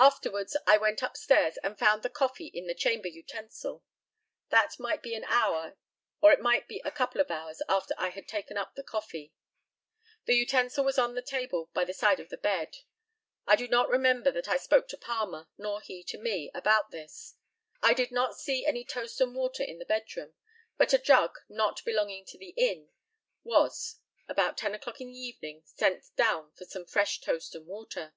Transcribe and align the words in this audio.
Afterwards 0.00 0.56
I 0.64 0.78
went 0.78 1.02
upstairs, 1.02 1.56
and 1.58 1.76
found 1.76 2.04
the 2.04 2.08
coffee 2.08 2.46
in 2.46 2.68
the 2.68 2.74
chamber 2.76 3.08
utensil. 3.08 3.82
That 4.48 4.78
might 4.78 5.02
be 5.02 5.12
an 5.16 5.24
hour, 5.24 5.76
or 6.20 6.30
it 6.32 6.38
might 6.40 6.68
be 6.68 6.80
a 6.84 6.92
couple 6.92 7.20
of 7.20 7.32
hours 7.32 7.62
after 7.68 7.94
I 7.98 8.10
had 8.10 8.28
taken 8.28 8.56
up 8.56 8.76
the 8.76 8.84
coffee. 8.84 9.32
The 10.26 10.36
utensil 10.36 10.84
was 10.84 10.98
on 11.00 11.14
the 11.16 11.20
table 11.20 11.68
by 11.74 11.84
the 11.84 11.92
side 11.92 12.20
of 12.20 12.28
the 12.28 12.36
bed. 12.38 12.76
I 13.44 13.56
do 13.56 13.66
not 13.66 13.88
remember 13.88 14.30
that 14.30 14.46
I 14.48 14.56
spoke 14.56 14.86
to 14.90 14.96
Palmer, 14.96 15.48
nor 15.56 15.80
he 15.80 16.04
to 16.04 16.16
me, 16.16 16.52
about 16.54 16.92
this. 16.92 17.34
I 17.82 17.92
did 17.92 18.12
not 18.12 18.38
see 18.38 18.64
any 18.64 18.84
toast 18.84 19.20
and 19.20 19.34
water 19.34 19.64
in 19.64 19.80
the 19.80 19.84
bed 19.84 20.04
room; 20.16 20.34
but 20.76 20.92
a 20.92 20.98
jug, 20.98 21.34
not 21.48 21.84
belonging 21.84 22.24
to 22.26 22.38
the 22.38 22.50
inn, 22.50 22.88
was 23.42 23.98
about 24.28 24.56
ten 24.58 24.76
o'clock 24.76 25.00
in 25.00 25.08
the 25.10 25.18
evening 25.18 25.62
sent 25.64 26.04
down 26.14 26.52
for 26.52 26.64
some 26.66 26.86
fresh 26.86 27.20
toast 27.20 27.56
and 27.56 27.66
water. 27.66 28.14